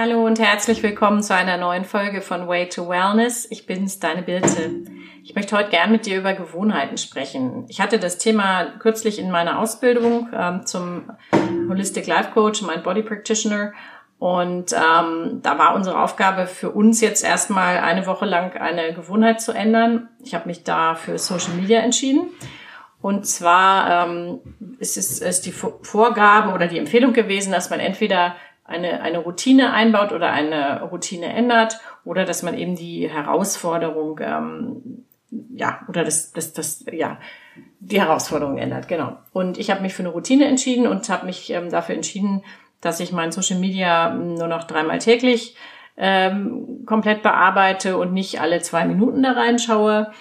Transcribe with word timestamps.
Hallo 0.00 0.24
und 0.24 0.38
herzlich 0.38 0.80
willkommen 0.84 1.24
zu 1.24 1.34
einer 1.34 1.56
neuen 1.56 1.84
Folge 1.84 2.22
von 2.22 2.46
Way 2.46 2.68
to 2.68 2.88
Wellness. 2.88 3.48
Ich 3.50 3.66
bin's, 3.66 3.98
deine 3.98 4.22
Birte. 4.22 4.84
Ich 5.24 5.34
möchte 5.34 5.56
heute 5.56 5.70
gern 5.70 5.90
mit 5.90 6.06
dir 6.06 6.18
über 6.18 6.34
Gewohnheiten 6.34 6.96
sprechen. 6.98 7.64
Ich 7.66 7.80
hatte 7.80 7.98
das 7.98 8.16
Thema 8.16 8.66
kürzlich 8.78 9.18
in 9.18 9.28
meiner 9.32 9.58
Ausbildung 9.58 10.28
ähm, 10.32 10.64
zum 10.64 11.10
Holistic 11.68 12.06
Life 12.06 12.30
Coach, 12.30 12.62
mein 12.62 12.84
Body 12.84 13.02
Practitioner. 13.02 13.72
Und 14.20 14.72
ähm, 14.72 15.40
da 15.42 15.58
war 15.58 15.74
unsere 15.74 16.00
Aufgabe 16.00 16.46
für 16.46 16.70
uns 16.70 17.00
jetzt 17.00 17.24
erstmal 17.24 17.78
eine 17.78 18.06
Woche 18.06 18.24
lang 18.24 18.56
eine 18.56 18.94
Gewohnheit 18.94 19.40
zu 19.40 19.50
ändern. 19.50 20.10
Ich 20.22 20.32
habe 20.32 20.46
mich 20.46 20.62
da 20.62 20.94
für 20.94 21.18
Social 21.18 21.54
Media 21.54 21.80
entschieden. 21.80 22.28
Und 23.00 23.26
zwar 23.26 24.06
ähm, 24.06 24.40
ist 24.78 24.96
es 24.96 25.20
ist 25.20 25.46
die 25.46 25.52
Vorgaben 25.52 26.52
oder 26.52 26.68
die 26.68 26.78
Empfehlung 26.78 27.12
gewesen, 27.12 27.52
dass 27.52 27.70
man 27.70 27.80
entweder 27.80 28.36
eine, 28.68 29.00
eine 29.00 29.18
Routine 29.18 29.72
einbaut 29.72 30.12
oder 30.12 30.30
eine 30.30 30.82
Routine 30.82 31.26
ändert 31.26 31.80
oder 32.04 32.24
dass 32.24 32.42
man 32.42 32.56
eben 32.56 32.76
die 32.76 33.08
Herausforderung, 33.08 34.20
ähm, 34.22 35.04
ja, 35.54 35.80
oder 35.88 36.04
das, 36.04 36.32
das, 36.32 36.52
das, 36.52 36.84
ja, 36.92 37.18
die 37.80 38.00
Herausforderung 38.00 38.58
ändert, 38.58 38.86
genau. 38.86 39.16
Und 39.32 39.58
ich 39.58 39.70
habe 39.70 39.80
mich 39.80 39.94
für 39.94 40.02
eine 40.02 40.10
Routine 40.10 40.46
entschieden 40.46 40.86
und 40.86 41.08
habe 41.08 41.26
mich 41.26 41.50
ähm, 41.50 41.70
dafür 41.70 41.94
entschieden, 41.94 42.44
dass 42.80 43.00
ich 43.00 43.10
mein 43.10 43.32
Social 43.32 43.58
Media 43.58 44.10
nur 44.10 44.46
noch 44.46 44.64
dreimal 44.64 44.98
täglich 44.98 45.56
ähm, 45.96 46.84
komplett 46.86 47.22
bearbeite 47.22 47.96
und 47.96 48.12
nicht 48.12 48.40
alle 48.40 48.60
zwei 48.60 48.84
Minuten 48.84 49.22
da 49.22 49.32
reinschaue. 49.32 50.12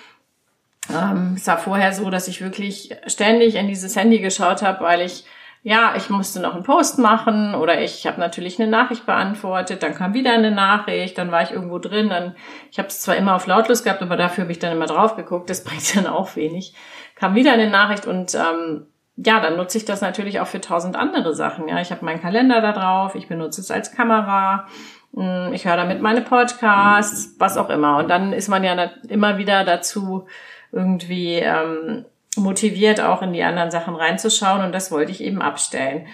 Ähm, 0.89 1.33
es 1.35 1.45
war 1.47 1.57
vorher 1.57 1.93
so, 1.93 2.09
dass 2.09 2.27
ich 2.27 2.41
wirklich 2.41 2.95
ständig 3.07 3.55
in 3.55 3.67
dieses 3.67 3.95
Handy 3.95 4.19
geschaut 4.19 4.61
habe, 4.61 4.83
weil 4.83 5.01
ich 5.01 5.25
ja, 5.67 5.95
ich 5.97 6.09
musste 6.09 6.39
noch 6.39 6.53
einen 6.53 6.63
Post 6.63 6.97
machen 6.97 7.53
oder 7.53 7.81
ich 7.81 8.07
habe 8.07 8.21
natürlich 8.21 8.57
eine 8.57 8.71
Nachricht 8.71 9.05
beantwortet, 9.05 9.83
dann 9.83 9.95
kam 9.95 10.13
wieder 10.13 10.31
eine 10.31 10.49
Nachricht, 10.49 11.17
dann 11.17 11.29
war 11.29 11.41
ich 11.41 11.51
irgendwo 11.51 11.77
drin, 11.77 12.07
dann 12.07 12.37
ich 12.71 12.79
habe 12.79 12.87
es 12.87 13.01
zwar 13.01 13.17
immer 13.17 13.35
auf 13.35 13.47
lautlos 13.47 13.83
gehabt, 13.83 14.01
aber 14.01 14.15
dafür 14.15 14.43
habe 14.43 14.53
ich 14.53 14.59
dann 14.59 14.71
immer 14.71 14.85
drauf 14.85 15.17
geguckt, 15.17 15.49
das 15.49 15.63
bringt 15.65 15.93
dann 15.93 16.07
auch 16.07 16.37
wenig. 16.37 16.73
Kam 17.15 17.35
wieder 17.35 17.51
eine 17.51 17.69
Nachricht 17.69 18.05
und 18.05 18.33
ähm, 18.33 18.85
ja, 19.17 19.41
dann 19.41 19.57
nutze 19.57 19.77
ich 19.77 19.83
das 19.83 19.99
natürlich 19.99 20.39
auch 20.39 20.47
für 20.47 20.61
tausend 20.61 20.95
andere 20.95 21.35
Sachen. 21.35 21.67
Ja, 21.67 21.81
ich 21.81 21.91
habe 21.91 22.05
meinen 22.05 22.21
Kalender 22.21 22.61
da 22.61 22.71
drauf, 22.71 23.15
ich 23.15 23.27
benutze 23.27 23.59
es 23.59 23.69
als 23.69 23.91
Kamera, 23.91 24.67
hm, 25.13 25.51
ich 25.51 25.65
höre 25.65 25.75
damit 25.75 26.01
meine 26.01 26.21
Podcasts, 26.21 27.35
was 27.39 27.57
auch 27.57 27.69
immer. 27.69 27.97
Und 27.97 28.07
dann 28.07 28.31
ist 28.31 28.47
man 28.47 28.63
ja 28.63 28.89
immer 29.09 29.37
wieder 29.37 29.65
dazu 29.65 30.27
irgendwie 30.71 31.33
ähm, 31.33 32.05
motiviert, 32.37 33.01
auch 33.01 33.21
in 33.21 33.33
die 33.33 33.43
anderen 33.43 33.71
Sachen 33.71 33.95
reinzuschauen 33.95 34.63
und 34.63 34.71
das 34.71 34.91
wollte 34.91 35.11
ich 35.11 35.21
eben 35.21 35.41
abstellen. 35.41 36.07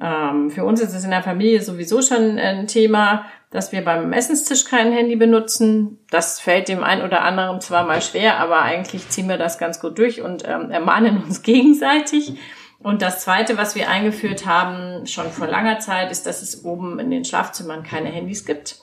Ähm, 0.00 0.50
für 0.50 0.64
uns 0.64 0.80
ist 0.80 0.94
es 0.94 1.04
in 1.04 1.10
der 1.10 1.22
Familie 1.22 1.60
sowieso 1.60 2.02
schon 2.02 2.38
ein 2.38 2.66
Thema, 2.66 3.24
dass 3.50 3.72
wir 3.72 3.84
beim 3.84 4.12
Essenstisch 4.12 4.64
kein 4.64 4.92
Handy 4.92 5.16
benutzen. 5.16 5.98
Das 6.10 6.38
fällt 6.40 6.68
dem 6.68 6.84
einen 6.84 7.02
oder 7.02 7.22
anderen 7.22 7.60
zwar 7.60 7.84
mal 7.84 8.02
schwer, 8.02 8.38
aber 8.38 8.62
eigentlich 8.62 9.08
ziehen 9.08 9.28
wir 9.28 9.38
das 9.38 9.58
ganz 9.58 9.80
gut 9.80 9.98
durch 9.98 10.20
und 10.20 10.46
ähm, 10.46 10.70
ermahnen 10.70 11.22
uns 11.24 11.42
gegenseitig. 11.42 12.34
Und 12.80 13.02
das 13.02 13.22
Zweite, 13.22 13.58
was 13.58 13.74
wir 13.74 13.88
eingeführt 13.88 14.46
haben, 14.46 15.06
schon 15.06 15.30
vor 15.30 15.48
langer 15.48 15.80
Zeit, 15.80 16.12
ist, 16.12 16.26
dass 16.26 16.42
es 16.42 16.64
oben 16.64 17.00
in 17.00 17.10
den 17.10 17.24
Schlafzimmern 17.24 17.82
keine 17.82 18.08
Handys 18.08 18.44
gibt 18.44 18.80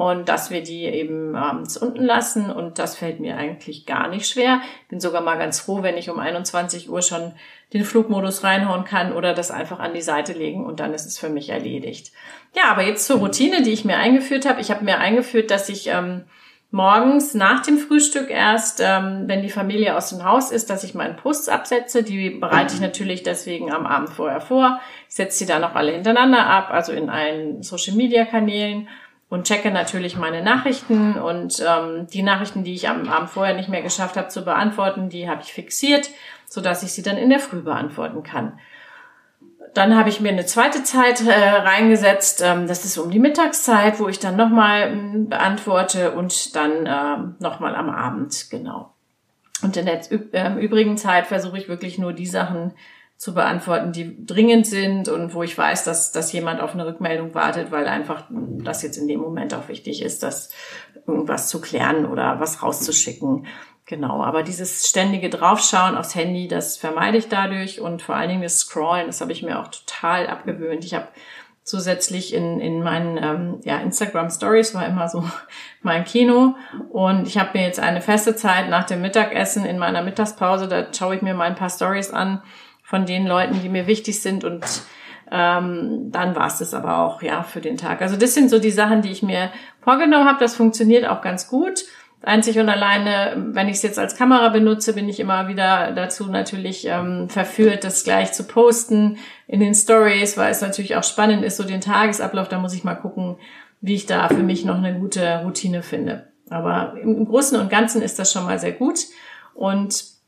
und 0.00 0.30
dass 0.30 0.50
wir 0.50 0.62
die 0.62 0.86
eben 0.86 1.36
abends 1.36 1.76
unten 1.76 2.02
lassen 2.02 2.50
und 2.50 2.78
das 2.78 2.96
fällt 2.96 3.20
mir 3.20 3.36
eigentlich 3.36 3.84
gar 3.84 4.08
nicht 4.08 4.26
schwer. 4.26 4.62
Bin 4.88 4.98
sogar 4.98 5.20
mal 5.20 5.36
ganz 5.36 5.60
froh, 5.60 5.82
wenn 5.82 5.98
ich 5.98 6.08
um 6.08 6.18
21 6.18 6.88
Uhr 6.88 7.02
schon 7.02 7.32
den 7.74 7.84
Flugmodus 7.84 8.42
reinhauen 8.42 8.84
kann 8.84 9.12
oder 9.12 9.34
das 9.34 9.50
einfach 9.50 9.78
an 9.78 9.92
die 9.92 10.00
Seite 10.00 10.32
legen 10.32 10.64
und 10.64 10.80
dann 10.80 10.94
ist 10.94 11.04
es 11.04 11.18
für 11.18 11.28
mich 11.28 11.50
erledigt. 11.50 12.12
Ja, 12.56 12.70
aber 12.70 12.82
jetzt 12.82 13.06
zur 13.06 13.18
Routine, 13.18 13.60
die 13.60 13.72
ich 13.72 13.84
mir 13.84 13.98
eingeführt 13.98 14.48
habe. 14.48 14.62
Ich 14.62 14.70
habe 14.70 14.86
mir 14.86 15.00
eingeführt, 15.00 15.50
dass 15.50 15.68
ich 15.68 15.88
ähm, 15.88 16.24
morgens 16.70 17.34
nach 17.34 17.60
dem 17.60 17.76
Frühstück 17.76 18.30
erst, 18.30 18.80
ähm, 18.82 19.24
wenn 19.26 19.42
die 19.42 19.50
Familie 19.50 19.98
aus 19.98 20.08
dem 20.08 20.24
Haus 20.24 20.50
ist, 20.50 20.70
dass 20.70 20.82
ich 20.82 20.94
meinen 20.94 21.16
Posts 21.16 21.50
absetze. 21.50 22.02
Die 22.02 22.30
bereite 22.30 22.72
ich 22.74 22.80
natürlich 22.80 23.22
deswegen 23.22 23.70
am 23.70 23.84
Abend 23.84 24.08
vorher 24.08 24.40
vor. 24.40 24.80
Ich 25.10 25.16
setze 25.16 25.36
sie 25.36 25.46
dann 25.46 25.62
auch 25.62 25.74
alle 25.74 25.92
hintereinander 25.92 26.46
ab, 26.46 26.70
also 26.70 26.92
in 26.92 27.10
allen 27.10 27.62
Social-Media-Kanälen 27.62 28.88
und 29.30 29.46
checke 29.46 29.70
natürlich 29.70 30.16
meine 30.16 30.42
Nachrichten 30.42 31.14
und 31.14 31.64
ähm, 31.66 32.08
die 32.12 32.22
Nachrichten, 32.22 32.64
die 32.64 32.74
ich 32.74 32.88
am 32.88 33.08
Abend 33.08 33.30
vorher 33.30 33.54
nicht 33.54 33.68
mehr 33.68 33.80
geschafft 33.80 34.16
habe 34.16 34.28
zu 34.28 34.44
beantworten, 34.44 35.08
die 35.08 35.30
habe 35.30 35.40
ich 35.42 35.52
fixiert, 35.52 36.10
so 36.46 36.60
dass 36.60 36.82
ich 36.82 36.92
sie 36.92 37.02
dann 37.02 37.16
in 37.16 37.30
der 37.30 37.38
Früh 37.38 37.62
beantworten 37.62 38.24
kann. 38.24 38.58
Dann 39.72 39.96
habe 39.96 40.08
ich 40.08 40.20
mir 40.20 40.30
eine 40.30 40.46
zweite 40.46 40.82
Zeit 40.82 41.24
äh, 41.24 41.30
reingesetzt, 41.32 42.42
ähm, 42.44 42.66
das 42.66 42.84
ist 42.84 42.98
um 42.98 43.12
die 43.12 43.20
Mittagszeit, 43.20 44.00
wo 44.00 44.08
ich 44.08 44.18
dann 44.18 44.34
nochmal 44.34 44.90
ähm, 44.90 45.28
beantworte 45.28 46.10
und 46.10 46.56
dann 46.56 46.86
ähm, 46.86 47.36
nochmal 47.38 47.76
am 47.76 47.88
Abend, 47.88 48.50
genau. 48.50 48.92
Und 49.62 49.76
in 49.76 49.86
der 49.86 50.00
äh, 50.10 50.60
übrigen 50.60 50.96
Zeit 50.96 51.28
versuche 51.28 51.56
ich 51.56 51.68
wirklich 51.68 51.98
nur 51.98 52.12
die 52.12 52.26
Sachen 52.26 52.72
zu 53.20 53.34
beantworten, 53.34 53.92
die 53.92 54.24
dringend 54.24 54.66
sind 54.66 55.10
und 55.10 55.34
wo 55.34 55.42
ich 55.42 55.56
weiß, 55.56 55.84
dass, 55.84 56.10
dass 56.10 56.32
jemand 56.32 56.62
auf 56.62 56.72
eine 56.72 56.86
Rückmeldung 56.86 57.34
wartet, 57.34 57.70
weil 57.70 57.86
einfach 57.86 58.24
das 58.30 58.82
jetzt 58.82 58.96
in 58.96 59.08
dem 59.08 59.20
Moment 59.20 59.52
auch 59.52 59.68
wichtig 59.68 60.00
ist, 60.00 60.22
das 60.22 60.48
irgendwas 61.06 61.50
zu 61.50 61.60
klären 61.60 62.06
oder 62.06 62.40
was 62.40 62.62
rauszuschicken. 62.62 63.46
Genau, 63.84 64.22
aber 64.22 64.42
dieses 64.42 64.88
ständige 64.88 65.28
Draufschauen 65.28 65.98
aufs 65.98 66.14
Handy, 66.14 66.48
das 66.48 66.78
vermeide 66.78 67.18
ich 67.18 67.28
dadurch 67.28 67.82
und 67.82 68.00
vor 68.00 68.16
allen 68.16 68.30
Dingen 68.30 68.42
das 68.42 68.60
Scrollen, 68.60 69.08
das 69.08 69.20
habe 69.20 69.32
ich 69.32 69.42
mir 69.42 69.60
auch 69.60 69.68
total 69.68 70.26
abgewöhnt. 70.26 70.86
Ich 70.86 70.94
habe 70.94 71.08
zusätzlich 71.62 72.32
in, 72.32 72.58
in 72.58 72.82
meinen 72.82 73.18
ähm, 73.22 73.60
ja, 73.64 73.80
Instagram 73.80 74.30
Stories 74.30 74.74
war 74.74 74.86
immer 74.86 75.10
so 75.10 75.22
mein 75.82 76.04
Kino 76.06 76.54
und 76.88 77.28
ich 77.28 77.36
habe 77.36 77.58
mir 77.58 77.66
jetzt 77.66 77.80
eine 77.80 78.00
feste 78.00 78.34
Zeit 78.34 78.70
nach 78.70 78.84
dem 78.84 79.02
Mittagessen 79.02 79.66
in 79.66 79.76
meiner 79.76 80.00
Mittagspause, 80.00 80.68
da 80.68 80.86
schaue 80.90 81.16
ich 81.16 81.20
mir 81.20 81.34
mal 81.34 81.48
ein 81.48 81.54
paar 81.54 81.68
Stories 81.68 82.12
an 82.12 82.42
von 82.90 83.06
den 83.06 83.24
Leuten, 83.24 83.60
die 83.62 83.68
mir 83.68 83.86
wichtig 83.86 84.20
sind 84.20 84.42
und 84.42 84.64
ähm, 85.30 86.10
dann 86.10 86.34
war 86.34 86.48
es 86.48 86.58
das 86.58 86.74
aber 86.74 86.98
auch 86.98 87.22
ja 87.22 87.44
für 87.44 87.60
den 87.60 87.76
Tag. 87.76 88.02
Also 88.02 88.16
das 88.16 88.34
sind 88.34 88.50
so 88.50 88.58
die 88.58 88.72
Sachen, 88.72 89.00
die 89.00 89.12
ich 89.12 89.22
mir 89.22 89.52
vorgenommen 89.80 90.26
habe. 90.26 90.40
Das 90.40 90.56
funktioniert 90.56 91.08
auch 91.08 91.22
ganz 91.22 91.46
gut. 91.46 91.84
Einzig 92.22 92.58
und 92.58 92.68
alleine, 92.68 93.36
wenn 93.52 93.68
ich 93.68 93.76
es 93.76 93.82
jetzt 93.82 94.00
als 94.00 94.16
Kamera 94.16 94.48
benutze, 94.48 94.92
bin 94.92 95.08
ich 95.08 95.20
immer 95.20 95.46
wieder 95.46 95.92
dazu 95.92 96.26
natürlich 96.26 96.84
ähm, 96.88 97.28
verführt, 97.28 97.84
das 97.84 98.02
gleich 98.02 98.32
zu 98.32 98.42
posten 98.42 99.18
in 99.46 99.60
den 99.60 99.76
Stories, 99.76 100.36
weil 100.36 100.50
es 100.50 100.60
natürlich 100.60 100.96
auch 100.96 101.04
spannend 101.04 101.44
ist, 101.44 101.58
so 101.58 101.62
den 101.62 101.80
Tagesablauf. 101.80 102.48
Da 102.48 102.58
muss 102.58 102.74
ich 102.74 102.82
mal 102.82 102.96
gucken, 102.96 103.36
wie 103.80 103.94
ich 103.94 104.06
da 104.06 104.26
für 104.26 104.42
mich 104.42 104.64
noch 104.64 104.78
eine 104.78 104.98
gute 104.98 105.42
Routine 105.44 105.84
finde. 105.84 106.26
Aber 106.50 106.94
im 107.00 107.24
Großen 107.24 107.58
und 107.60 107.70
Ganzen 107.70 108.02
ist 108.02 108.18
das 108.18 108.32
schon 108.32 108.46
mal 108.46 108.58
sehr 108.58 108.72
gut. 108.72 108.98
Und 109.54 110.18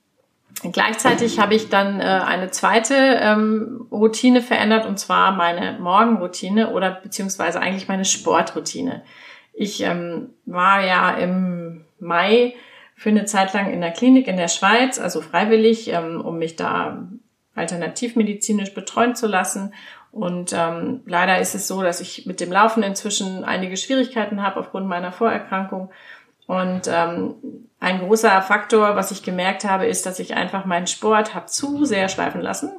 Gleichzeitig 0.72 1.40
habe 1.40 1.54
ich 1.54 1.68
dann 1.70 2.00
äh, 2.00 2.04
eine 2.04 2.50
zweite 2.50 2.94
ähm, 2.94 3.86
Routine 3.90 4.42
verändert 4.42 4.86
und 4.86 4.98
zwar 4.98 5.32
meine 5.32 5.78
Morgenroutine 5.80 6.70
oder 6.70 6.90
beziehungsweise 6.90 7.60
eigentlich 7.60 7.88
meine 7.88 8.04
Sportroutine. 8.04 9.02
Ich 9.52 9.82
ähm, 9.82 10.30
war 10.46 10.84
ja 10.84 11.10
im 11.12 11.84
Mai 11.98 12.54
für 12.94 13.08
eine 13.08 13.24
Zeit 13.24 13.52
lang 13.54 13.72
in 13.72 13.80
der 13.80 13.90
Klinik 13.90 14.28
in 14.28 14.36
der 14.36 14.48
Schweiz, 14.48 14.98
also 14.98 15.20
freiwillig, 15.20 15.88
ähm, 15.88 16.20
um 16.20 16.38
mich 16.38 16.56
da 16.56 17.08
alternativmedizinisch 17.54 18.74
betreuen 18.74 19.14
zu 19.14 19.26
lassen. 19.26 19.74
Und 20.10 20.52
ähm, 20.52 21.00
leider 21.06 21.40
ist 21.40 21.54
es 21.54 21.66
so, 21.66 21.82
dass 21.82 22.00
ich 22.00 22.26
mit 22.26 22.40
dem 22.40 22.52
Laufen 22.52 22.82
inzwischen 22.82 23.44
einige 23.44 23.76
Schwierigkeiten 23.76 24.42
habe 24.42 24.60
aufgrund 24.60 24.86
meiner 24.86 25.10
Vorerkrankung 25.10 25.90
und 26.52 26.82
ähm, 26.86 27.34
ein 27.80 28.00
großer 28.00 28.42
Faktor, 28.42 28.94
was 28.94 29.10
ich 29.10 29.22
gemerkt 29.22 29.64
habe, 29.64 29.86
ist, 29.86 30.04
dass 30.04 30.18
ich 30.18 30.34
einfach 30.34 30.66
meinen 30.66 30.86
Sport 30.86 31.34
habe 31.34 31.46
zu 31.46 31.86
sehr 31.86 32.10
schleifen 32.10 32.42
lassen. 32.42 32.72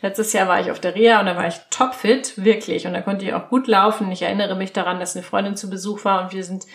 Letztes 0.00 0.32
Jahr 0.32 0.46
war 0.46 0.60
ich 0.60 0.70
auf 0.70 0.78
der 0.78 0.94
Reha 0.94 1.18
und 1.18 1.26
da 1.26 1.36
war 1.36 1.48
ich 1.48 1.56
topfit, 1.70 2.34
wirklich. 2.36 2.86
Und 2.86 2.92
da 2.92 3.00
konnte 3.00 3.24
ich 3.24 3.34
auch 3.34 3.48
gut 3.48 3.66
laufen. 3.66 4.12
Ich 4.12 4.22
erinnere 4.22 4.54
mich 4.54 4.72
daran, 4.72 5.00
dass 5.00 5.16
eine 5.16 5.24
Freundin 5.24 5.56
zu 5.56 5.68
Besuch 5.68 6.04
war 6.04 6.22
und 6.22 6.32
wir 6.32 6.44
sind 6.44 6.66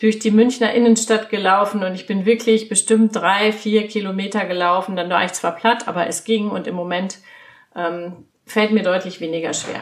durch 0.00 0.20
die 0.20 0.30
Münchner 0.30 0.72
Innenstadt 0.74 1.28
gelaufen 1.28 1.82
und 1.82 1.96
ich 1.96 2.06
bin 2.06 2.24
wirklich 2.24 2.68
bestimmt 2.68 3.16
drei, 3.16 3.50
vier 3.50 3.88
Kilometer 3.88 4.44
gelaufen. 4.44 4.94
Dann 4.94 5.10
war 5.10 5.24
ich 5.24 5.32
zwar 5.32 5.56
platt, 5.56 5.88
aber 5.88 6.06
es 6.06 6.22
ging 6.22 6.50
und 6.50 6.68
im 6.68 6.76
Moment 6.76 7.18
ähm, 7.74 8.26
fällt 8.44 8.70
mir 8.70 8.84
deutlich 8.84 9.20
weniger 9.20 9.54
schwer. 9.54 9.80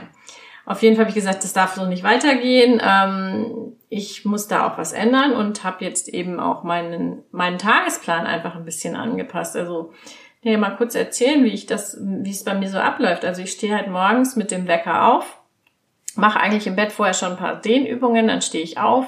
Auf 0.65 0.81
jeden 0.81 0.97
Fall 0.97 1.05
habe 1.05 1.11
ich 1.11 1.23
gesagt, 1.23 1.45
das 1.45 1.53
darf 1.53 1.75
so 1.75 1.85
nicht 1.85 2.03
weitergehen. 2.03 2.81
Ähm, 2.83 3.75
ich 3.95 4.25
muss 4.25 4.49
da 4.49 4.67
auch 4.67 4.77
was 4.77 4.93
ändern 4.93 5.33
und 5.33 5.63
habe 5.63 5.85
jetzt 5.85 6.09
eben 6.09 6.41
auch 6.41 6.65
meinen, 6.65 7.23
meinen 7.31 7.59
Tagesplan 7.59 8.27
einfach 8.27 8.57
ein 8.57 8.65
bisschen 8.65 8.97
angepasst. 8.97 9.55
Also 9.57 9.93
ja, 10.43 10.59
mal 10.59 10.77
kurz 10.77 10.97
erzählen, 10.97 11.45
wie 11.45 11.53
ich 11.53 11.67
das, 11.67 11.97
wie 12.01 12.31
es 12.31 12.43
bei 12.43 12.55
mir 12.55 12.69
so 12.69 12.79
abläuft. 12.79 13.25
Also 13.25 13.43
ich 13.43 13.53
stehe 13.53 13.75
halt 13.75 13.89
morgens 13.89 14.35
mit 14.35 14.51
dem 14.51 14.67
Wecker 14.67 15.15
auf, 15.15 15.39
mache 16.17 16.41
eigentlich 16.41 16.67
im 16.67 16.75
Bett 16.75 16.91
vorher 16.91 17.15
schon 17.15 17.33
ein 17.33 17.39
paar 17.39 17.61
Dehnübungen, 17.61 18.27
dann 18.27 18.43
stehe 18.43 18.65
ich 18.65 18.79
auf. 18.79 19.07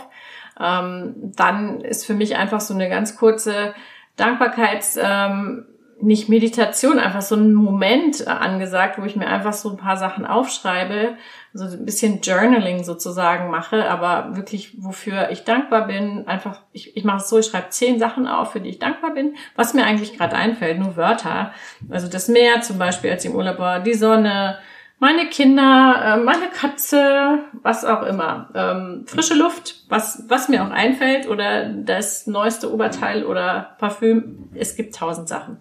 Ähm, 0.59 1.32
dann 1.37 1.81
ist 1.81 2.06
für 2.06 2.15
mich 2.15 2.37
einfach 2.37 2.61
so 2.61 2.73
eine 2.73 2.89
ganz 2.89 3.17
kurze 3.17 3.75
Dankbarkeits- 4.17 4.99
ähm, 5.03 5.67
nicht 6.00 6.28
Meditation, 6.28 6.98
einfach 6.98 7.22
so 7.22 7.37
ein 7.37 7.54
Moment 7.54 8.26
angesagt, 8.28 8.98
wo 8.98 9.04
ich 9.04 9.16
mir 9.16 9.26
einfach 9.26 9.54
so 9.54 9.70
ein 9.70 9.78
paar 9.78 9.96
Sachen 9.96 10.26
aufschreibe, 10.26 11.14
so 11.54 11.64
ein 11.64 11.87
bisschen 11.87 12.20
Journaling 12.20 12.84
sozusagen 12.84 13.50
mache, 13.50 13.88
aber 13.88 14.37
wirklich 14.37 14.75
wofür 14.82 15.31
ich 15.31 15.44
dankbar 15.44 15.87
bin. 15.87 16.26
Einfach, 16.26 16.60
ich, 16.72 16.96
ich 16.96 17.04
mache 17.04 17.19
es 17.19 17.28
so, 17.28 17.38
ich 17.38 17.46
schreibe 17.46 17.70
zehn 17.70 17.98
Sachen 17.98 18.26
auf, 18.26 18.52
für 18.52 18.60
die 18.60 18.69
ich 18.69 18.78
dankbar 18.78 19.14
bin, 19.14 19.37
was 19.54 19.72
mir 19.72 19.84
eigentlich 19.84 20.19
gerade 20.19 20.37
einfällt, 20.37 20.78
nur 20.78 20.96
Wörter. 20.96 21.52
Also 21.88 22.08
das 22.08 22.28
Meer 22.28 22.60
zum 22.60 22.78
Beispiel, 22.78 23.10
als 23.10 23.25
ich 23.25 23.31
im 23.31 23.37
Urlaub 23.37 23.58
war, 23.58 23.81
die 23.81 23.94
Sonne, 23.94 24.58
meine 24.98 25.26
Kinder, 25.26 26.16
äh, 26.16 26.16
meine 26.22 26.48
Katze, 26.48 27.40
was 27.62 27.84
auch 27.84 28.02
immer. 28.02 28.48
Ähm, 28.54 29.04
frische 29.06 29.34
Luft, 29.34 29.84
was, 29.88 30.25
was 30.28 30.48
mir 30.48 30.64
auch 30.64 30.70
einfällt, 30.70 31.28
oder 31.28 31.69
das 31.69 32.26
neueste 32.26 32.72
Oberteil 32.72 33.25
oder 33.25 33.76
Parfüm. 33.78 34.48
Es 34.54 34.76
gibt 34.76 34.94
tausend 34.94 35.28
Sachen. 35.28 35.58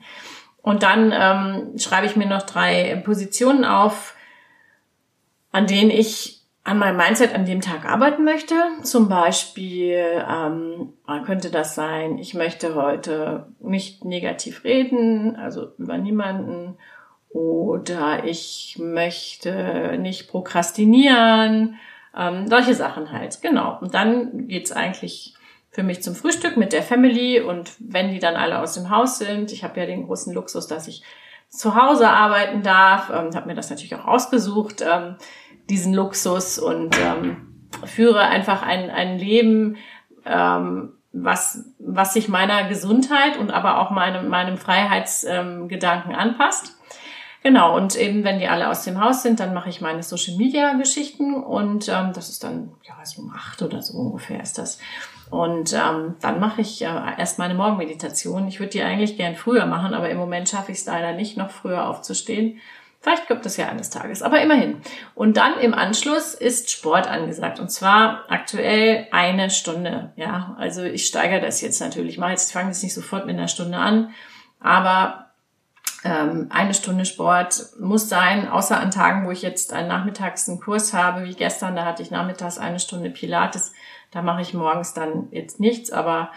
Und 0.62 0.84
dann 0.84 1.14
ähm, 1.14 1.78
schreibe 1.78 2.08
ich 2.08 2.16
mir 2.16 2.26
noch 2.26 2.44
drei 2.44 3.02
Positionen 3.06 3.66
auf, 3.66 4.16
an 5.52 5.68
denen 5.68 5.92
ich 5.92 6.42
an 6.64 6.80
meinem 6.80 6.98
Mindset 6.98 7.36
an 7.36 7.46
dem 7.46 7.62
Tag 7.62 7.86
arbeiten 7.86 8.24
möchte. 8.24 8.56
Zum 8.82 9.08
Beispiel 9.08 10.26
ähm, 10.28 10.94
könnte 11.26 11.52
das 11.52 11.76
sein, 11.76 12.18
ich 12.18 12.34
möchte 12.34 12.74
heute 12.74 13.46
nicht 13.60 14.04
negativ 14.04 14.64
reden, 14.64 15.36
also 15.36 15.74
über 15.78 16.00
niemanden 16.00 16.78
oder 17.36 18.24
ich 18.24 18.78
möchte 18.80 19.98
nicht 20.00 20.30
prokrastinieren, 20.30 21.76
ähm, 22.18 22.48
solche 22.48 22.74
Sachen 22.74 23.12
halt, 23.12 23.42
genau. 23.42 23.78
Und 23.82 23.94
dann 23.94 24.48
geht's 24.48 24.72
eigentlich 24.72 25.34
für 25.70 25.84
mich 25.84 26.02
zum 26.02 26.16
Frühstück 26.16 26.56
mit 26.56 26.72
der 26.72 26.82
Family 26.82 27.42
und 27.42 27.74
wenn 27.80 28.12
die 28.12 28.20
dann 28.20 28.38
alle 28.38 28.62
aus 28.62 28.76
dem 28.76 28.90
Haus 28.90 29.18
sind, 29.18 29.52
ich 29.52 29.66
habe 29.66 29.78
ja 29.82 29.86
den 29.86 30.06
großen 30.06 30.34
Luxus, 30.34 30.68
dass 30.68 30.88
ich 30.88 31.04
zu 31.50 31.76
Hause 31.76 32.10
arbeiten 32.10 32.64
darf, 32.64 33.10
ähm, 33.10 33.36
habe 33.36 33.48
mir 33.48 33.56
das 33.56 33.70
natürlich 33.70 33.96
auch 33.96 34.06
ausgesucht, 34.06 34.82
ähm, 34.82 35.18
diesen 35.70 35.94
Luxus 35.94 36.58
und 36.58 36.98
ähm, 36.98 37.68
führe 37.84 38.22
einfach 38.22 38.62
ein, 38.62 38.90
ein 38.90 39.20
Leben, 39.20 39.76
ähm, 40.26 40.94
was, 41.12 41.66
was 41.80 42.14
sich 42.14 42.30
meiner 42.30 42.70
Gesundheit 42.70 43.38
und 43.38 43.52
aber 43.52 43.82
auch 43.82 43.92
meinem, 43.92 44.30
meinem 44.30 44.56
Freiheitsgedanken 44.56 46.12
ähm, 46.12 46.18
anpasst. 46.18 46.75
Genau, 47.46 47.78
und 47.78 47.96
eben 47.96 48.24
wenn 48.24 48.40
die 48.40 48.48
alle 48.48 48.72
aus 48.72 48.86
dem 48.86 49.00
Haus 49.00 49.22
sind, 49.22 49.40
dann 49.40 49.54
mache 49.54 49.70
ich 49.70 49.80
meine 49.80 50.02
Social 50.02 50.36
Media 50.36 50.74
Geschichten 50.74 51.36
und 51.36 51.88
ähm, 51.90 52.12
das 52.12 52.30
ist 52.30 52.44
dann, 52.44 52.72
ja, 52.82 52.96
so 53.04 53.22
um 53.22 53.32
acht 53.36 53.62
oder 53.62 53.84
so 53.84 53.96
ungefähr 54.00 54.42
ist 54.42 54.58
das. 54.58 54.80
Und 55.30 55.72
ähm, 55.72 56.16
dann 56.22 56.40
mache 56.40 56.62
ich 56.62 56.82
äh, 56.82 56.88
erst 57.20 57.38
meine 57.38 57.54
Morgenmeditation. 57.54 58.48
Ich 58.48 58.60
würde 58.60 58.72
die 58.72 58.82
eigentlich 58.82 59.16
gern 59.16 59.36
früher 59.36 59.68
machen, 59.68 59.94
aber 59.94 60.10
im 60.10 60.18
Moment 60.18 60.50
schaffe 60.50 60.72
ich 60.72 60.80
es 60.80 60.86
leider 60.88 61.14
nicht, 61.14 61.38
noch 61.38 61.52
früher 61.52 61.88
aufzustehen. 61.88 62.60
Vielleicht 63.00 63.28
kommt 63.28 63.46
das 63.46 63.58
ja 63.58 63.68
eines 63.68 63.92
Tages, 63.92 64.24
aber 64.24 64.42
immerhin. 64.42 64.78
Und 65.14 65.38
dann 65.38 65.60
im 65.60 65.76
Anschluss 65.76 66.34
ist 66.34 66.72
Sport 66.72 67.06
angesagt 67.06 67.60
und 67.60 67.70
zwar 67.70 68.24
aktuell 68.28 69.08
eine 69.12 69.52
Stunde. 69.52 70.14
Ja, 70.16 70.56
also 70.58 70.82
ich 70.82 71.06
steigere 71.06 71.42
das 71.42 71.62
jetzt 71.62 71.80
natürlich. 71.80 72.14
Ich 72.14 72.18
mache 72.18 72.32
jetzt, 72.32 72.52
fange 72.52 72.70
jetzt 72.70 72.82
nicht 72.82 72.96
sofort 72.96 73.28
mit 73.28 73.38
einer 73.38 73.50
Stunde 73.50 73.78
an, 73.78 74.16
aber 74.60 75.25
ähm, 76.06 76.48
eine 76.52 76.76
Stunde 76.76 77.04
Sport 77.04 77.66
muss 77.80 78.08
sein, 78.08 78.48
außer 78.48 78.80
an 78.80 78.92
Tagen, 78.92 79.26
wo 79.26 79.32
ich 79.32 79.42
jetzt 79.42 79.74
einen 79.74 79.88
nachmittags 79.88 80.48
einen 80.48 80.60
Kurs 80.60 80.94
habe, 80.94 81.26
wie 81.26 81.34
gestern, 81.34 81.76
da 81.76 81.84
hatte 81.84 82.04
ich 82.04 82.12
nachmittags 82.12 82.60
eine 82.60 82.80
Stunde 82.80 83.10
Pilates. 83.10 83.74
Da 84.12 84.22
mache 84.22 84.42
ich 84.42 84.54
morgens 84.54 84.94
dann 84.94 85.30
jetzt 85.32 85.60
nichts, 85.60 85.92
aber 85.92 86.32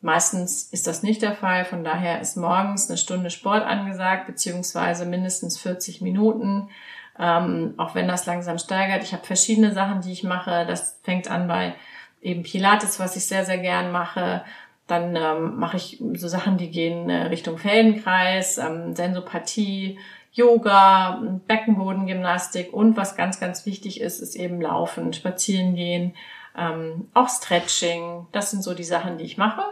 meistens 0.00 0.62
ist 0.72 0.86
das 0.86 1.02
nicht 1.02 1.20
der 1.20 1.34
Fall. 1.34 1.66
Von 1.66 1.84
daher 1.84 2.22
ist 2.22 2.38
morgens 2.38 2.88
eine 2.88 2.96
Stunde 2.96 3.28
Sport 3.28 3.62
angesagt, 3.62 4.26
beziehungsweise 4.26 5.04
mindestens 5.04 5.58
40 5.58 6.00
Minuten. 6.00 6.70
Ähm, 7.18 7.74
auch 7.76 7.94
wenn 7.94 8.08
das 8.08 8.24
langsam 8.24 8.58
steigert. 8.58 9.02
Ich 9.02 9.12
habe 9.12 9.26
verschiedene 9.26 9.74
Sachen, 9.74 10.00
die 10.00 10.12
ich 10.12 10.24
mache. 10.24 10.64
Das 10.66 10.98
fängt 11.02 11.30
an 11.30 11.46
bei 11.46 11.74
eben 12.22 12.42
Pilates, 12.42 12.98
was 12.98 13.16
ich 13.16 13.26
sehr, 13.26 13.44
sehr 13.44 13.58
gern 13.58 13.92
mache. 13.92 14.44
Dann 14.90 15.14
ähm, 15.14 15.56
mache 15.56 15.76
ich 15.76 16.02
so 16.14 16.26
Sachen, 16.26 16.58
die 16.58 16.70
gehen 16.70 17.08
äh, 17.08 17.26
Richtung 17.26 17.58
Feldenkreis, 17.58 18.58
ähm, 18.58 18.96
Sensopathie, 18.96 20.00
Yoga, 20.32 21.22
Beckenbodengymnastik 21.46 22.72
und 22.72 22.96
was 22.96 23.16
ganz, 23.16 23.38
ganz 23.38 23.66
wichtig 23.66 24.00
ist, 24.00 24.18
ist 24.20 24.34
eben 24.34 24.60
Laufen, 24.60 25.12
Spazieren 25.12 25.76
gehen, 25.76 26.14
ähm, 26.58 27.08
auch 27.14 27.28
Stretching. 27.28 28.26
Das 28.32 28.50
sind 28.50 28.64
so 28.64 28.74
die 28.74 28.84
Sachen, 28.84 29.16
die 29.16 29.24
ich 29.24 29.38
mache. 29.38 29.62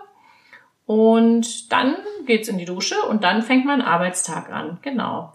Und 0.87 1.73
dann 1.73 1.97
geht's 2.27 2.49
in 2.49 2.59
die 2.59 2.65
Dusche 2.65 3.03
und 3.03 3.25
dann 3.25 3.43
fängt 3.43 3.67
mein 3.67 3.83
Arbeitstag 3.83 4.53
an. 4.53 4.79
Genau. 4.83 5.33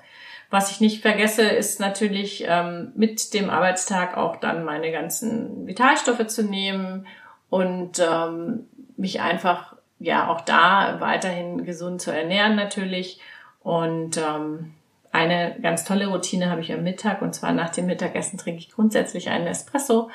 Was 0.50 0.72
ich 0.72 0.80
nicht 0.80 1.02
vergesse, 1.02 1.44
ist 1.44 1.82
natürlich 1.82 2.46
ähm, 2.48 2.94
mit 2.96 3.34
dem 3.34 3.50
Arbeitstag 3.50 4.16
auch 4.16 4.38
dann 4.38 4.64
meine 4.64 4.92
ganzen 4.92 5.68
Vitalstoffe 5.68 6.28
zu 6.28 6.44
nehmen 6.44 7.06
und 7.50 8.00
ähm, 8.00 8.68
mich 9.04 9.20
einfach 9.20 9.76
ja 10.00 10.30
auch 10.30 10.42
da 10.42 10.96
weiterhin 11.00 11.66
gesund 11.66 12.02
zu 12.02 12.12
ernähren 12.12 12.56
natürlich. 12.56 13.20
Und 13.62 14.18
ähm, 14.18 14.74
eine 15.12 15.58
ganz 15.62 15.84
tolle 15.84 16.08
Routine 16.08 16.50
habe 16.50 16.62
ich 16.62 16.72
am 16.72 16.84
Mittag 16.84 17.22
und 17.22 17.36
zwar 17.36 17.52
nach 17.52 17.70
dem 17.70 17.86
Mittagessen 17.86 18.38
trinke 18.38 18.60
ich 18.60 18.72
grundsätzlich 18.72 19.30
einen 19.30 19.46
Espresso 19.46 20.10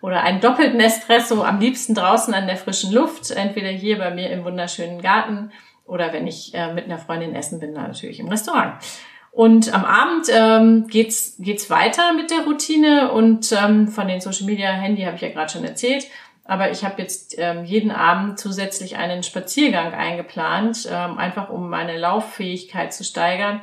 oder 0.00 0.22
einen 0.22 0.40
doppelten 0.40 0.80
Espresso, 0.80 1.44
am 1.44 1.60
liebsten 1.60 1.94
draußen 1.94 2.32
an 2.32 2.46
der 2.46 2.56
frischen 2.56 2.92
Luft, 2.92 3.30
entweder 3.30 3.68
hier 3.68 3.98
bei 3.98 4.10
mir 4.10 4.30
im 4.30 4.44
wunderschönen 4.44 5.02
Garten 5.02 5.52
oder 5.84 6.14
wenn 6.14 6.26
ich 6.26 6.54
äh, 6.54 6.72
mit 6.72 6.86
einer 6.86 6.98
Freundin 6.98 7.34
essen 7.34 7.60
bin, 7.60 7.74
dann 7.74 7.88
natürlich 7.88 8.20
im 8.20 8.28
Restaurant. 8.28 8.74
Und 9.32 9.72
am 9.74 9.84
Abend 9.84 10.26
ähm, 10.32 10.86
geht's 10.88 11.36
geht's 11.38 11.68
weiter 11.68 12.14
mit 12.14 12.30
der 12.30 12.44
Routine 12.46 13.12
und 13.12 13.52
ähm, 13.52 13.86
von 13.88 14.08
den 14.08 14.20
Social 14.20 14.46
Media 14.46 14.70
Handy 14.70 15.02
habe 15.02 15.16
ich 15.16 15.22
ja 15.22 15.28
gerade 15.28 15.52
schon 15.52 15.64
erzählt. 15.64 16.06
Aber 16.50 16.72
ich 16.72 16.84
habe 16.84 17.00
jetzt 17.00 17.36
ähm, 17.38 17.64
jeden 17.64 17.92
Abend 17.92 18.40
zusätzlich 18.40 18.96
einen 18.96 19.22
Spaziergang 19.22 19.94
eingeplant, 19.94 20.88
ähm, 20.90 21.16
einfach 21.16 21.48
um 21.48 21.70
meine 21.70 21.96
Lauffähigkeit 21.96 22.92
zu 22.92 23.04
steigern 23.04 23.62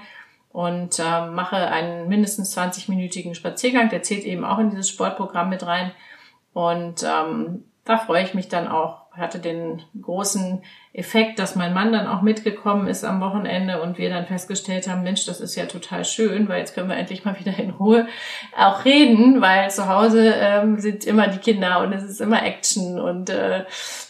und 0.53 0.97
ähm, 0.97 1.35
mache 1.35 1.57
einen 1.57 2.07
mindestens 2.07 2.57
20-minütigen 2.57 3.35
Spaziergang. 3.35 3.89
Der 3.89 4.03
zählt 4.03 4.23
eben 4.23 4.45
auch 4.45 4.57
in 4.57 4.69
dieses 4.69 4.87
Sportprogramm 4.87 5.49
mit 5.49 5.67
rein. 5.67 5.91
Und 6.53 7.03
ähm, 7.03 7.65
da 7.83 7.97
freue 7.97 8.23
ich 8.23 8.33
mich 8.33 8.47
dann 8.47 8.69
auch 8.69 9.06
hatte 9.17 9.39
den 9.39 9.81
großen 10.01 10.61
Effekt, 10.93 11.39
dass 11.39 11.55
mein 11.55 11.73
Mann 11.73 11.91
dann 11.91 12.07
auch 12.07 12.21
mitgekommen 12.21 12.87
ist 12.87 13.03
am 13.03 13.21
Wochenende 13.21 13.81
und 13.81 13.97
wir 13.97 14.09
dann 14.09 14.25
festgestellt 14.25 14.87
haben, 14.87 15.03
Mensch, 15.03 15.25
das 15.25 15.41
ist 15.41 15.55
ja 15.55 15.65
total 15.65 16.05
schön, 16.05 16.49
weil 16.49 16.59
jetzt 16.59 16.73
können 16.73 16.89
wir 16.89 16.97
endlich 16.97 17.25
mal 17.25 17.39
wieder 17.39 17.57
in 17.57 17.71
Ruhe 17.71 18.07
auch 18.57 18.85
reden, 18.85 19.41
weil 19.41 19.69
zu 19.69 19.87
Hause 19.87 20.33
ähm, 20.35 20.79
sind 20.79 21.05
immer 21.05 21.27
die 21.27 21.39
Kinder 21.39 21.81
und 21.81 21.93
es 21.93 22.03
ist 22.03 22.21
immer 22.21 22.43
Action 22.43 22.99
und 22.99 23.29
äh, 23.29 23.65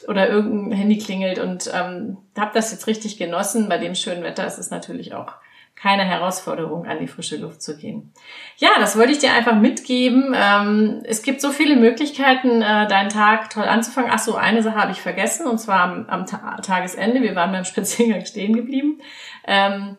oder 0.07 0.29
irgendein 0.29 0.77
Handy 0.77 0.97
klingelt 0.97 1.39
und 1.39 1.71
ähm, 1.73 2.17
habe 2.37 2.51
das 2.53 2.71
jetzt 2.71 2.87
richtig 2.87 3.17
genossen. 3.17 3.67
Bei 3.69 3.77
dem 3.77 3.95
schönen 3.95 4.23
Wetter 4.23 4.45
ist 4.45 4.57
es 4.57 4.69
natürlich 4.69 5.13
auch 5.13 5.33
keine 5.79 6.03
Herausforderung, 6.03 6.87
an 6.87 6.99
die 6.99 7.07
frische 7.07 7.37
Luft 7.37 7.61
zu 7.61 7.77
gehen. 7.77 8.11
Ja, 8.57 8.69
das 8.79 8.97
wollte 8.97 9.11
ich 9.11 9.19
dir 9.19 9.33
einfach 9.33 9.55
mitgeben. 9.55 10.35
Ähm, 10.35 11.03
es 11.03 11.21
gibt 11.21 11.39
so 11.39 11.51
viele 11.51 11.75
Möglichkeiten, 11.75 12.63
äh, 12.63 12.87
deinen 12.87 13.09
Tag 13.09 13.51
toll 13.51 13.65
anzufangen. 13.65 14.09
Ach 14.11 14.19
so, 14.19 14.35
eine 14.35 14.63
Sache 14.63 14.75
habe 14.75 14.91
ich 14.91 15.01
vergessen, 15.01 15.45
und 15.45 15.59
zwar 15.59 16.09
am, 16.09 16.25
Tagesende. 16.25 17.21
Wir 17.21 17.35
waren 17.35 17.51
beim 17.51 17.63
Spaziergang 17.63 18.25
stehen 18.25 18.55
geblieben. 18.55 19.01
Ähm, 19.45 19.97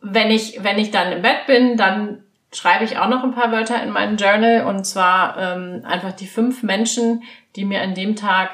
wenn 0.00 0.30
ich, 0.30 0.62
wenn 0.62 0.78
ich 0.78 0.92
dann 0.92 1.10
im 1.10 1.22
Bett 1.22 1.46
bin, 1.48 1.76
dann 1.76 2.22
schreibe 2.52 2.84
ich 2.84 2.96
auch 2.96 3.08
noch 3.08 3.24
ein 3.24 3.34
paar 3.34 3.50
Wörter 3.50 3.82
in 3.82 3.90
meinen 3.90 4.16
Journal, 4.16 4.66
und 4.66 4.84
zwar 4.84 5.36
ähm, 5.36 5.82
einfach 5.84 6.12
die 6.12 6.28
fünf 6.28 6.62
Menschen, 6.62 7.24
die 7.56 7.64
mir 7.64 7.82
an 7.82 7.94
dem 7.94 8.14
Tag 8.14 8.50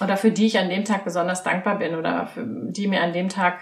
oder 0.00 0.16
für 0.16 0.30
die 0.30 0.46
ich 0.46 0.58
an 0.58 0.70
dem 0.70 0.84
Tag 0.84 1.04
besonders 1.04 1.42
dankbar 1.42 1.78
bin 1.78 1.94
oder 1.94 2.26
für 2.26 2.42
die 2.44 2.88
mir 2.88 3.02
an 3.02 3.12
dem 3.12 3.28
Tag 3.28 3.58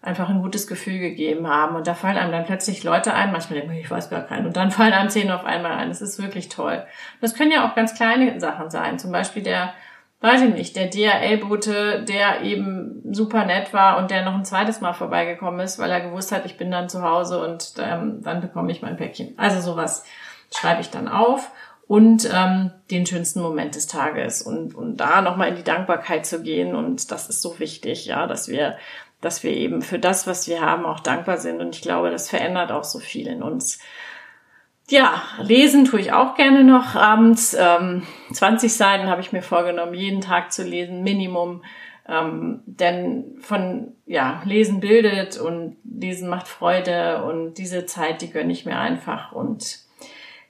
einfach 0.00 0.28
ein 0.28 0.42
gutes 0.42 0.66
Gefühl 0.66 0.98
gegeben 0.98 1.48
haben. 1.48 1.74
Und 1.74 1.86
da 1.86 1.94
fallen 1.94 2.16
einem 2.16 2.32
dann 2.32 2.44
plötzlich 2.44 2.84
Leute 2.84 3.14
ein, 3.14 3.32
manchmal 3.32 3.58
denkt 3.58 3.72
man, 3.72 3.80
ich 3.80 3.90
weiß 3.90 4.10
gar 4.10 4.22
keinen. 4.22 4.46
Und 4.46 4.56
dann 4.56 4.70
fallen 4.70 4.92
einem 4.92 5.10
zehn 5.10 5.30
auf 5.30 5.44
einmal 5.44 5.72
ein. 5.72 5.88
Das 5.88 6.02
ist 6.02 6.22
wirklich 6.22 6.48
toll. 6.48 6.84
Das 7.20 7.34
können 7.34 7.50
ja 7.50 7.68
auch 7.68 7.74
ganz 7.74 7.94
kleine 7.94 8.38
Sachen 8.38 8.70
sein. 8.70 8.98
Zum 8.98 9.10
Beispiel 9.10 9.42
der, 9.42 9.72
weiß 10.20 10.42
ich 10.42 10.54
nicht, 10.54 10.76
der 10.76 10.86
DHL-Bote, 10.86 12.04
der 12.04 12.42
eben 12.42 13.02
super 13.12 13.44
nett 13.44 13.74
war 13.74 13.98
und 13.98 14.10
der 14.10 14.24
noch 14.24 14.34
ein 14.34 14.44
zweites 14.44 14.80
Mal 14.80 14.92
vorbeigekommen 14.92 15.60
ist, 15.60 15.78
weil 15.80 15.90
er 15.90 16.00
gewusst 16.00 16.30
hat, 16.30 16.46
ich 16.46 16.56
bin 16.56 16.70
dann 16.70 16.88
zu 16.88 17.02
Hause 17.02 17.44
und 17.44 17.74
ähm, 17.78 18.22
dann 18.22 18.40
bekomme 18.40 18.70
ich 18.70 18.82
mein 18.82 18.96
Päckchen. 18.96 19.34
Also 19.36 19.60
sowas 19.60 20.04
schreibe 20.52 20.80
ich 20.80 20.90
dann 20.90 21.08
auf 21.08 21.50
und 21.88 22.28
ähm, 22.32 22.70
den 22.90 23.06
schönsten 23.06 23.40
Moment 23.40 23.74
des 23.74 23.86
Tages 23.86 24.42
und, 24.42 24.74
und 24.74 24.98
da 24.98 25.22
nochmal 25.22 25.48
in 25.48 25.56
die 25.56 25.64
Dankbarkeit 25.64 26.26
zu 26.26 26.42
gehen. 26.42 26.76
Und 26.76 27.10
das 27.10 27.28
ist 27.28 27.42
so 27.42 27.58
wichtig, 27.58 28.06
ja, 28.06 28.26
dass 28.26 28.48
wir 28.48 28.76
dass 29.20 29.42
wir 29.42 29.52
eben 29.52 29.82
für 29.82 29.98
das, 29.98 30.26
was 30.26 30.46
wir 30.48 30.60
haben, 30.60 30.86
auch 30.86 31.00
dankbar 31.00 31.38
sind. 31.38 31.60
Und 31.60 31.74
ich 31.74 31.82
glaube, 31.82 32.10
das 32.10 32.30
verändert 32.30 32.70
auch 32.70 32.84
so 32.84 32.98
viel 32.98 33.26
in 33.26 33.42
uns. 33.42 33.80
Ja, 34.88 35.22
lesen 35.42 35.84
tue 35.84 36.00
ich 36.00 36.12
auch 36.12 36.34
gerne 36.34 36.64
noch 36.64 36.94
abends. 36.94 37.54
Ähm, 37.58 38.04
20 38.32 38.72
Seiten 38.72 39.08
habe 39.08 39.20
ich 39.20 39.32
mir 39.32 39.42
vorgenommen, 39.42 39.94
jeden 39.94 40.20
Tag 40.20 40.52
zu 40.52 40.62
lesen, 40.62 41.02
Minimum. 41.02 41.62
Ähm, 42.08 42.62
denn 42.64 43.36
von 43.40 43.92
ja, 44.06 44.40
Lesen 44.46 44.80
bildet 44.80 45.38
und 45.38 45.76
Lesen 45.84 46.30
macht 46.30 46.48
Freude 46.48 47.22
und 47.24 47.54
diese 47.58 47.84
Zeit, 47.84 48.22
die 48.22 48.30
gönne 48.30 48.52
ich 48.52 48.64
mir 48.64 48.78
einfach. 48.78 49.32
Und 49.32 49.80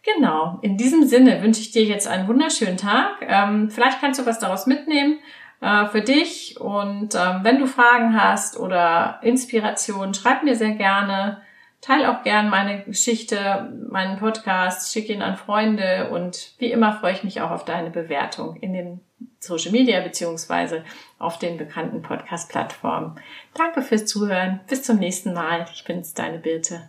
genau, 0.04 0.60
in 0.62 0.76
diesem 0.76 1.04
Sinne 1.04 1.42
wünsche 1.42 1.60
ich 1.60 1.72
dir 1.72 1.82
jetzt 1.82 2.06
einen 2.06 2.28
wunderschönen 2.28 2.76
Tag. 2.76 3.16
Ähm, 3.22 3.70
vielleicht 3.70 4.00
kannst 4.00 4.20
du 4.20 4.26
was 4.26 4.38
daraus 4.38 4.66
mitnehmen 4.66 5.18
äh, 5.60 5.86
für 5.86 6.00
dich. 6.00 6.60
Und 6.60 7.14
ähm, 7.14 7.40
wenn 7.42 7.58
du 7.58 7.66
Fragen 7.66 8.20
hast 8.20 8.58
oder 8.58 9.20
Inspiration, 9.22 10.14
schreib 10.14 10.42
mir 10.42 10.56
sehr 10.56 10.72
gerne. 10.72 11.42
Teil 11.80 12.06
auch 12.06 12.24
gern 12.24 12.50
meine 12.50 12.82
Geschichte, 12.82 13.72
meinen 13.88 14.18
Podcast, 14.18 14.92
schick 14.92 15.08
ihn 15.08 15.22
an 15.22 15.36
Freunde 15.36 16.10
und 16.10 16.52
wie 16.58 16.72
immer 16.72 16.92
freue 16.92 17.12
ich 17.12 17.22
mich 17.22 17.40
auch 17.40 17.52
auf 17.52 17.64
deine 17.64 17.90
Bewertung 17.90 18.56
in 18.56 18.72
den 18.72 19.00
Social 19.38 19.70
Media 19.70 20.00
beziehungsweise 20.00 20.84
auf 21.20 21.38
den 21.38 21.56
bekannten 21.56 22.02
Podcast-Plattformen. 22.02 23.20
Danke 23.54 23.82
fürs 23.82 24.06
Zuhören. 24.06 24.60
Bis 24.68 24.82
zum 24.82 24.98
nächsten 24.98 25.32
Mal. 25.32 25.66
Ich 25.72 25.84
bin's, 25.84 26.14
deine 26.14 26.38
Birte. 26.38 26.88